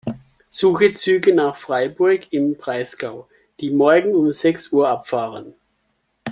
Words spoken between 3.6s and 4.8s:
morgen um sechs